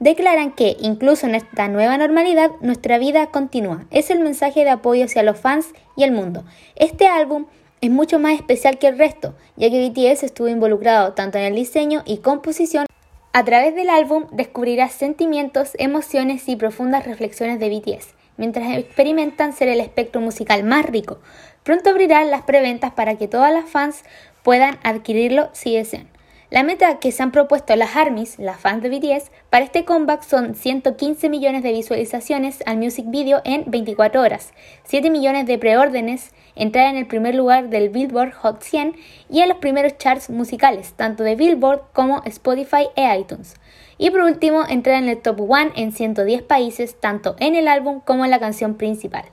[0.00, 3.86] Declaran que, incluso en esta nueva normalidad, nuestra vida continúa.
[3.90, 6.44] Es el mensaje de apoyo hacia los fans y el mundo.
[6.74, 7.46] Este álbum
[7.80, 11.54] es mucho más especial que el resto, ya que BTS estuvo involucrado tanto en el
[11.54, 12.86] diseño y composición
[13.32, 19.68] a través del álbum descubrirás sentimientos, emociones y profundas reflexiones de BTS, mientras experimentan ser
[19.68, 21.20] el espectro musical más rico.
[21.62, 24.02] Pronto abrirán las preventas para que todas las fans
[24.42, 26.09] puedan adquirirlo si desean.
[26.50, 30.24] La meta que se han propuesto las ARMYs, las fans de BTS, para este comeback
[30.24, 36.32] son 115 millones de visualizaciones al music video en 24 horas, 7 millones de preórdenes,
[36.56, 38.96] entrar en el primer lugar del Billboard Hot 100
[39.28, 43.54] y en los primeros charts musicales, tanto de Billboard como Spotify e iTunes.
[43.96, 48.00] Y por último, entrar en el top 1 en 110 países, tanto en el álbum
[48.00, 49.26] como en la canción principal.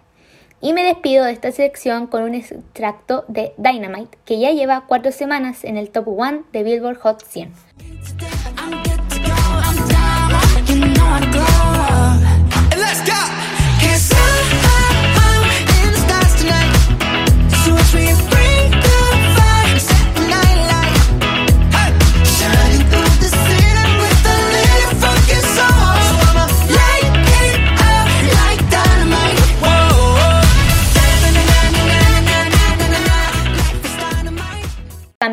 [0.59, 5.11] Y me despido de esta sección con un extracto de Dynamite, que ya lleva cuatro
[5.11, 7.53] semanas en el top 1 de Billboard Hot 100.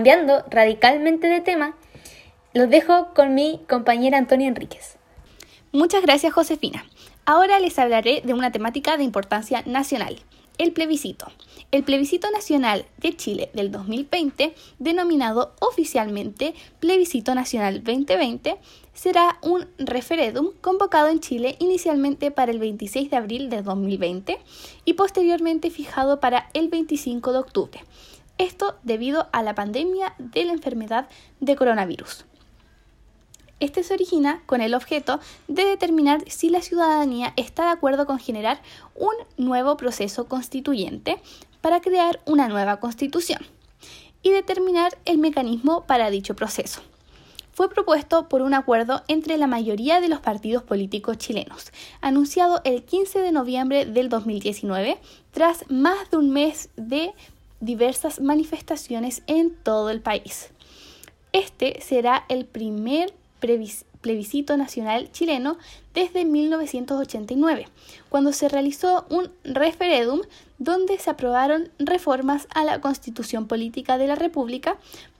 [0.04, 1.74] Cambiando radicalmente de tema,
[2.52, 4.98] los dejo con mi compañera Antonia Enríquez.
[5.72, 6.84] Muchas gracias Josefina.
[7.24, 10.20] Ahora les hablaré de una temática de importancia nacional,
[10.58, 11.28] el plebiscito.
[11.70, 18.58] El plebiscito nacional de Chile del 2020, denominado oficialmente Plebiscito Nacional 2020,
[18.92, 24.38] será un referéndum convocado en Chile inicialmente para el 26 de abril de 2020
[24.84, 27.80] y posteriormente fijado para el 25 de octubre.
[28.38, 31.08] Esto debido a la pandemia de la enfermedad
[31.40, 32.24] de coronavirus.
[33.60, 38.18] Este se origina con el objeto de determinar si la ciudadanía está de acuerdo con
[38.18, 38.60] generar
[38.96, 41.18] un nuevo proceso constituyente
[41.60, 43.40] para crear una nueva constitución
[44.22, 46.80] y determinar el mecanismo para dicho proceso.
[47.52, 51.70] Fue propuesto por un acuerdo entre la mayoría de los partidos políticos chilenos,
[52.00, 54.98] anunciado el 15 de noviembre del 2019,
[55.30, 57.14] tras más de un mes de
[57.60, 60.50] diversas manifestaciones en todo el país.
[61.32, 63.12] Este será el primer
[64.00, 65.56] plebiscito nacional chileno
[65.94, 67.68] desde 1989,
[68.08, 70.20] cuando se realizó un referéndum
[70.58, 74.78] donde se aprobaron reformas a la Constitución Política de la República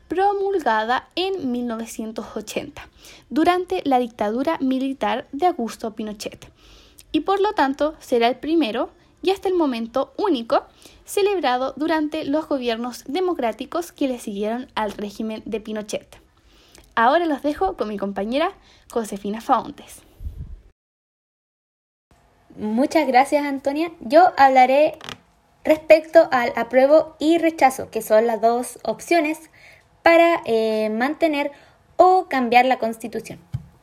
[0.08, 2.88] promulgada en 1980,
[3.30, 6.48] durante la dictadura militar de Augusto Pinochet,
[7.10, 8.90] y por lo tanto será el primero
[9.22, 10.64] y hasta el momento único
[11.04, 16.18] celebrado durante los gobiernos democráticos que le siguieron al régimen de Pinochet.
[16.94, 18.52] Ahora los dejo con mi compañera
[18.90, 20.02] Josefina Fauntes.
[22.56, 23.90] Muchas gracias Antonia.
[24.00, 24.98] Yo hablaré
[25.64, 29.50] respecto al apruebo y rechazo, que son las dos opciones
[30.02, 31.50] para eh, mantener
[31.96, 33.40] o cambiar la constitución.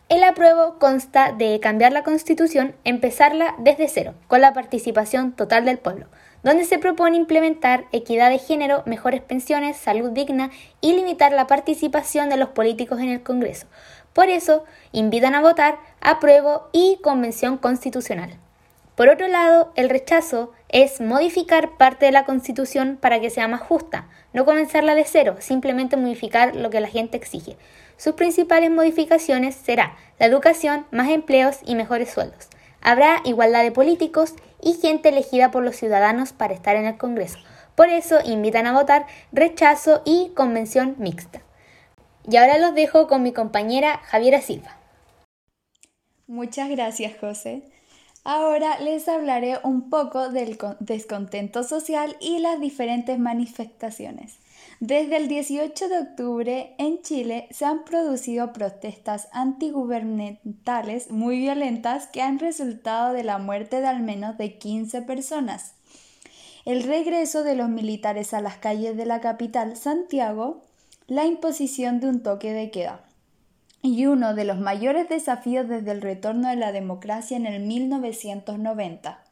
[0.07, 5.79] El apruebo consta de cambiar la constitución, empezarla desde cero, con la participación total del
[5.79, 6.07] pueblo,
[6.43, 12.29] donde se propone implementar equidad de género, mejores pensiones, salud digna y limitar la participación
[12.29, 13.67] de los políticos en el Congreso.
[14.13, 18.31] Por eso, invitan a votar apruebo y convención constitucional.
[18.95, 23.61] Por otro lado, el rechazo es modificar parte de la Constitución para que sea más
[23.61, 27.57] justa, no comenzarla de cero, simplemente modificar lo que la gente exige.
[27.97, 32.49] Sus principales modificaciones será la educación, más empleos y mejores sueldos.
[32.81, 37.39] Habrá igualdad de políticos y gente elegida por los ciudadanos para estar en el Congreso.
[37.75, 41.41] Por eso invitan a votar rechazo y convención mixta.
[42.29, 44.77] Y ahora los dejo con mi compañera Javiera Silva.
[46.27, 47.63] Muchas gracias, José.
[48.23, 54.37] Ahora les hablaré un poco del con- descontento social y las diferentes manifestaciones.
[54.81, 62.23] Desde el 18 de octubre en Chile se han producido protestas antigubernamentales muy violentas que
[62.23, 65.75] han resultado de la muerte de al menos de 15 personas.
[66.65, 70.63] El regreso de los militares a las calles de la capital, Santiago,
[71.05, 73.03] la imposición de un toque de queda
[73.83, 79.23] y uno de los mayores desafíos desde el retorno de la democracia en el 1990.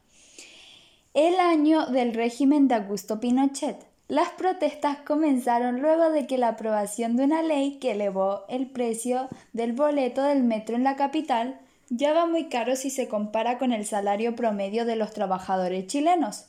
[1.12, 7.14] El año del régimen de Augusto Pinochet, Las protestas comenzaron luego de que la aprobación
[7.14, 12.12] de una ley que elevó el precio del boleto del metro en la capital ya
[12.12, 16.46] va muy caro si se compara con el salario promedio de los trabajadores chilenos.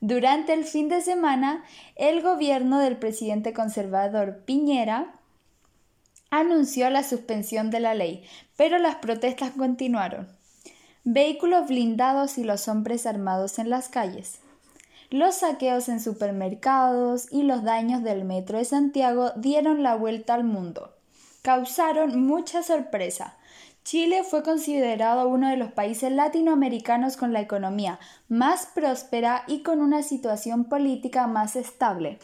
[0.00, 1.62] Durante el fin de semana,
[1.96, 5.16] el gobierno del presidente conservador Piñera
[6.30, 8.24] anunció la suspensión de la ley,
[8.56, 10.28] pero las protestas continuaron.
[11.04, 14.40] Vehículos blindados y los hombres armados en las calles.
[15.14, 20.42] Los saqueos en supermercados y los daños del metro de Santiago dieron la vuelta al
[20.42, 20.92] mundo.
[21.42, 23.36] Causaron mucha sorpresa.
[23.84, 29.80] Chile fue considerado uno de los países latinoamericanos con la economía más próspera y con
[29.80, 32.18] una situación política más estable.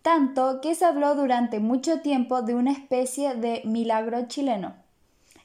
[0.00, 4.72] Tanto que se habló durante mucho tiempo de una especie de milagro chileno.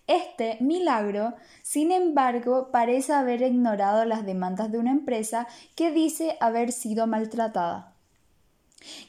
[0.08, 1.34] Este milagro,
[1.64, 7.96] sin embargo, parece haber ignorado las demandas de una empresa que dice haber sido maltratada,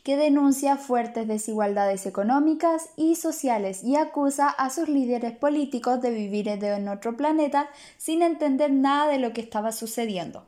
[0.03, 6.49] que denuncia fuertes desigualdades económicas y sociales y acusa a sus líderes políticos de vivir
[6.49, 7.69] en otro planeta
[7.99, 10.47] sin entender nada de lo que estaba sucediendo.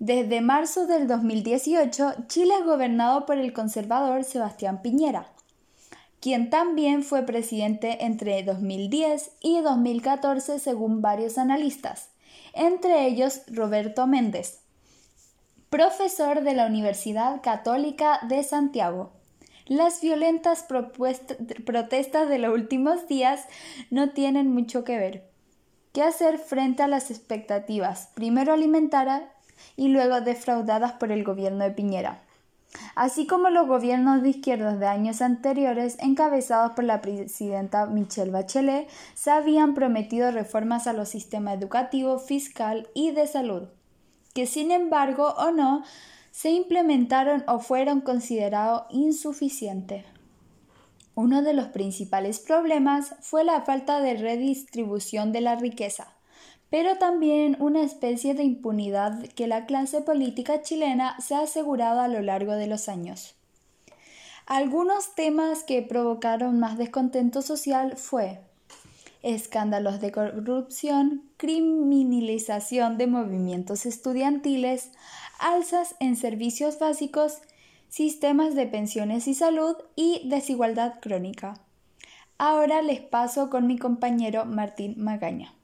[0.00, 5.33] Desde marzo del 2018, Chile es gobernado por el conservador Sebastián Piñera
[6.24, 12.08] quien también fue presidente entre 2010 y 2014 según varios analistas,
[12.54, 14.60] entre ellos Roberto Méndez,
[15.68, 19.12] profesor de la Universidad Católica de Santiago.
[19.66, 20.64] Las violentas
[21.66, 23.44] protestas de los últimos días
[23.90, 25.30] no tienen mucho que ver.
[25.92, 29.24] ¿Qué hacer frente a las expectativas, primero alimentadas
[29.76, 32.23] y luego defraudadas por el gobierno de Piñera?
[32.94, 38.88] Así como los gobiernos de izquierdas de años anteriores, encabezados por la presidenta Michelle Bachelet,
[39.14, 43.68] se habían prometido reformas a los sistemas educativo, fiscal y de salud,
[44.34, 45.82] que sin embargo o no
[46.30, 50.04] se implementaron o fueron considerados insuficientes.
[51.14, 56.13] Uno de los principales problemas fue la falta de redistribución de la riqueza
[56.74, 62.08] pero también una especie de impunidad que la clase política chilena se ha asegurado a
[62.08, 63.36] lo largo de los años.
[64.44, 68.40] Algunos temas que provocaron más descontento social fue
[69.22, 74.90] escándalos de corrupción, criminalización de movimientos estudiantiles,
[75.38, 77.38] alzas en servicios básicos,
[77.88, 81.54] sistemas de pensiones y salud y desigualdad crónica.
[82.36, 85.54] Ahora les paso con mi compañero Martín Magaña.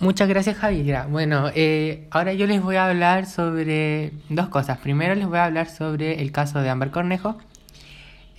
[0.00, 1.06] Muchas gracias Javiera.
[1.06, 4.78] Bueno, eh, ahora yo les voy a hablar sobre dos cosas.
[4.78, 7.38] Primero les voy a hablar sobre el caso de Ámbar Cornejo,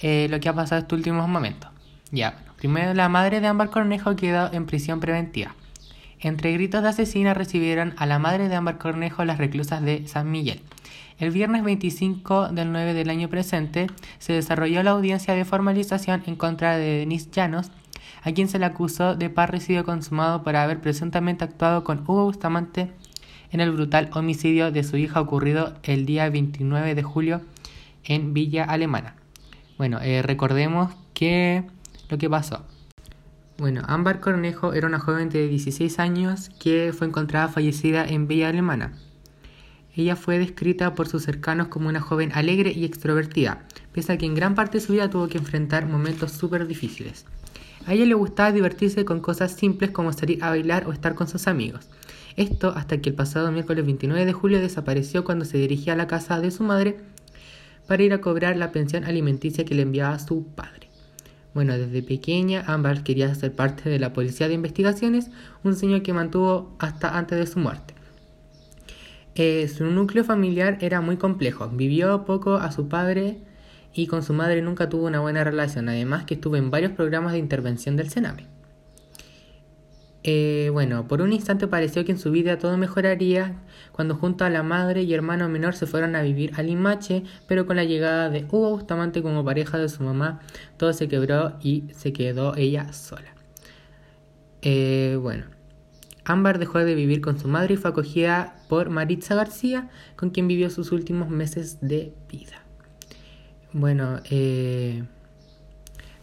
[0.02, 1.72] eh, lo que ha pasado estos últimos momentos.
[2.12, 5.56] Ya, bueno, primero la madre de Ámbar Cornejo quedó en prisión preventiva.
[6.20, 10.30] Entre gritos de asesina recibieron a la madre de Ámbar Cornejo las reclusas de San
[10.30, 10.62] Miguel.
[11.20, 13.88] El viernes 25 del 9 del año presente
[14.20, 17.72] se desarrolló la audiencia de formalización en contra de Denis Llanos,
[18.26, 22.92] a quien se le acusó de parricidio consumado por haber presuntamente actuado con Hugo Bustamante
[23.52, 27.42] en el brutal homicidio de su hija ocurrido el día 29 de julio
[28.04, 29.16] en Villa Alemana.
[29.78, 31.66] Bueno, eh, recordemos que
[32.10, 32.66] lo que pasó.
[33.60, 38.50] Bueno, Ámbar Cornejo era una joven de 16 años que fue encontrada fallecida en Villa
[38.50, 38.94] Alemana.
[39.96, 44.26] Ella fue descrita por sus cercanos como una joven alegre y extrovertida, pese a que
[44.26, 47.26] en gran parte de su vida tuvo que enfrentar momentos súper difíciles.
[47.86, 51.28] A ella le gustaba divertirse con cosas simples como salir a bailar o estar con
[51.28, 51.88] sus amigos.
[52.36, 56.08] Esto hasta que el pasado miércoles 29 de julio desapareció cuando se dirigía a la
[56.08, 56.98] casa de su madre
[57.88, 60.90] para ir a cobrar la pensión alimenticia que le enviaba su padre.
[61.54, 65.30] Bueno, desde pequeña Amber quería ser parte de la Policía de Investigaciones,
[65.64, 67.94] un sueño que mantuvo hasta antes de su muerte.
[69.36, 71.70] Eh, su núcleo familiar era muy complejo.
[71.70, 73.38] Vivió poco a su padre
[73.96, 77.32] y con su madre nunca tuvo una buena relación, además que estuvo en varios programas
[77.32, 78.46] de intervención del Sename.
[80.28, 84.50] Eh, bueno, por un instante pareció que en su vida todo mejoraría cuando junto a
[84.50, 88.30] la madre y hermano menor se fueron a vivir a Limache, pero con la llegada
[88.30, 90.42] de Hugo Bustamante como pareja de su mamá,
[90.78, 93.36] todo se quebró y se quedó ella sola.
[94.64, 95.46] Eh, bueno,
[96.26, 100.48] Ámbar dejó de vivir con su madre y fue acogida por Maritza García, con quien
[100.48, 102.65] vivió sus últimos meses de vida.
[103.78, 105.04] Bueno, eh,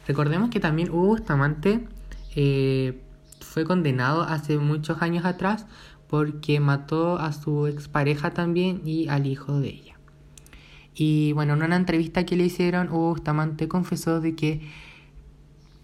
[0.07, 1.87] recordemos que también Hugo Bustamante
[2.35, 2.99] eh,
[3.41, 5.67] fue condenado hace muchos años atrás
[6.09, 9.99] porque mató a su expareja también y al hijo de ella.
[10.95, 14.63] Y bueno, en una entrevista que le hicieron, Hugo Bustamante confesó de que,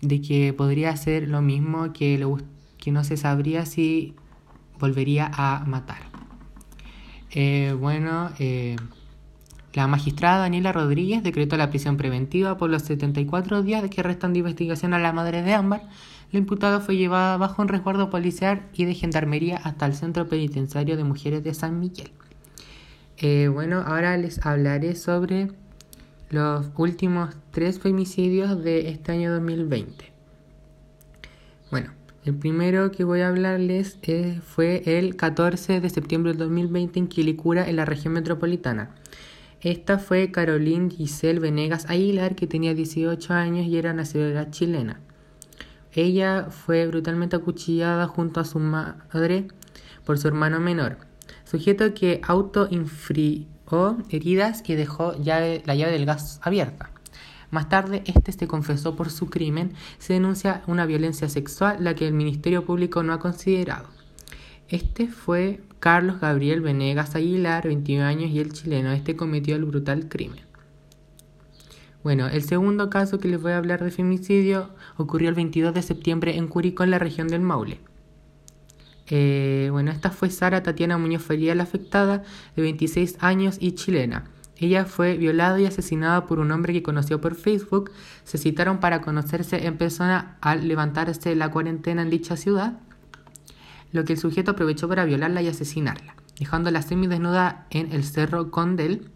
[0.01, 2.27] de que podría hacer lo mismo, que,
[2.79, 4.15] que no se sabría si
[4.79, 6.01] volvería a matar.
[7.31, 8.77] Eh, bueno, eh,
[9.79, 14.41] La magistrada Daniela Rodríguez decretó la prisión preventiva por los 74 días que restan de
[14.41, 15.83] investigación a la madre de Ámbar.
[16.33, 20.97] La imputada fue llevada bajo un resguardo policial y de gendarmería hasta el Centro Penitenciario
[20.97, 22.11] de Mujeres de San Miguel.
[23.19, 25.53] Eh, bueno, ahora les hablaré sobre
[26.29, 30.11] los últimos tres femicidios de este año 2020.
[31.71, 31.93] Bueno,
[32.25, 37.07] el primero que voy a hablarles eh, fue el 14 de septiembre del 2020 en
[37.07, 38.91] Quilicura, en la región metropolitana.
[39.61, 45.01] Esta fue Caroline Giselle Venegas Aguilar, que tenía 18 años y era nacionalidad chilena.
[45.93, 49.49] Ella fue brutalmente acuchillada junto a su madre
[50.05, 50.99] por su hermano menor,
[51.45, 53.47] sujeto que autoinfrió
[54.11, 56.91] heridas y dejó la llave del gas abierta.
[57.51, 59.73] Más tarde, este se confesó por su crimen.
[59.99, 63.89] Se denuncia una violencia sexual, la que el Ministerio Público no ha considerado.
[64.69, 68.93] Este fue Carlos Gabriel Venegas Aguilar, 21 años, y el chileno.
[68.93, 70.49] Este cometió el brutal crimen.
[72.03, 75.83] Bueno, el segundo caso que les voy a hablar de femicidio ocurrió el 22 de
[75.83, 77.81] septiembre en Curicó, en la región del Maule.
[79.11, 82.23] Eh, bueno, esta fue Sara Tatiana Muñoz Fería, la afectada,
[82.57, 84.31] de 26 años y chilena.
[84.57, 87.93] Ella fue violada y asesinada por un hombre que conoció por Facebook.
[88.25, 92.81] Se citaron para conocerse en persona al levantarse la cuarentena en dicha ciudad,
[93.93, 99.11] lo que el sujeto aprovechó para violarla y asesinarla, dejándola semidesnuda en el cerro Condel.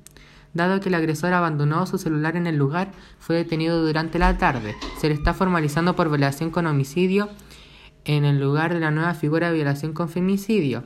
[0.55, 4.75] Dado que el agresor abandonó su celular en el lugar, fue detenido durante la tarde.
[5.01, 7.31] Se le está formalizando por violación con homicidio
[8.05, 10.85] en el lugar de la nueva figura de violación con femicidio.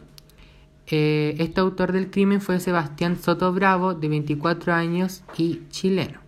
[0.89, 6.21] Eh, este autor del crimen fue Sebastián Soto Bravo, de 24 años y chileno.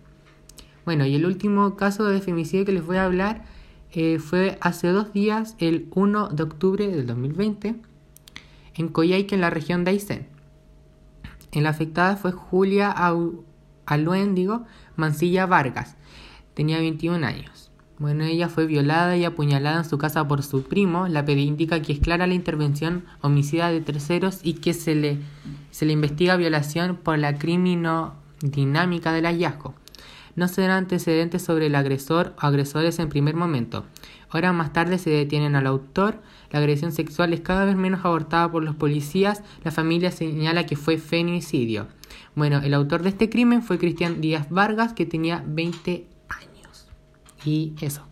[0.84, 3.44] Bueno, y el último caso de femicidio que les voy a hablar
[3.92, 7.76] eh, fue hace dos días, el 1 de octubre del 2020,
[8.74, 10.26] en Coyhaique, en la región de Aysén.
[11.52, 13.42] En la afectada fue Julia Au-
[13.86, 14.64] Aluéndigo
[14.96, 15.96] Mancilla Vargas,
[16.54, 17.70] tenía 21 años.
[17.98, 21.08] Bueno, ella fue violada y apuñalada en su casa por su primo.
[21.08, 25.18] La PDI indica que es clara la intervención homicida de terceros y que se le,
[25.72, 29.74] se le investiga violación por la criminodinámica del hallazgo.
[30.38, 33.84] No se dan antecedentes sobre el agresor o agresores en primer momento.
[34.32, 36.22] Horas más tarde se detienen al autor.
[36.52, 39.42] La agresión sexual es cada vez menos abortada por los policías.
[39.64, 41.88] La familia señala que fue femicidio.
[42.36, 46.86] Bueno, el autor de este crimen fue Cristian Díaz Vargas, que tenía 20 años.
[47.44, 48.06] Y eso.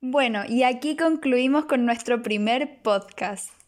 [0.00, 3.59] Bueno, y aquí concluimos con nuestro primer podcast.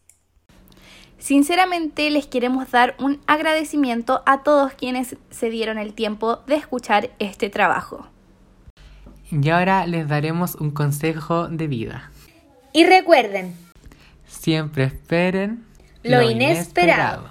[1.23, 7.11] Sinceramente les queremos dar un agradecimiento a todos quienes se dieron el tiempo de escuchar
[7.21, 8.09] este trabajo.
[9.31, 12.11] Y ahora les daremos un consejo de vida.
[12.73, 13.55] Y recuerden,
[14.27, 15.65] Siempre esperen
[16.03, 17.31] Lo inesperado.